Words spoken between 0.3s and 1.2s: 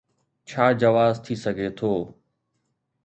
ڇا جواز